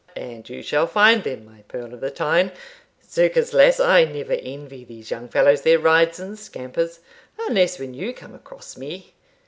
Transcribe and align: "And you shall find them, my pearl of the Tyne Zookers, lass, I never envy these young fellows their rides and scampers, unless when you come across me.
"And 0.15 0.49
you 0.49 0.63
shall 0.63 0.87
find 0.87 1.23
them, 1.23 1.45
my 1.45 1.61
pearl 1.67 1.93
of 1.93 1.99
the 1.99 2.09
Tyne 2.09 2.51
Zookers, 3.05 3.53
lass, 3.53 3.79
I 3.79 4.03
never 4.03 4.33
envy 4.33 4.83
these 4.83 5.11
young 5.11 5.27
fellows 5.27 5.61
their 5.61 5.77
rides 5.77 6.19
and 6.19 6.39
scampers, 6.39 7.01
unless 7.37 7.77
when 7.77 7.93
you 7.93 8.11
come 8.11 8.33
across 8.33 8.75
me. 8.75 9.13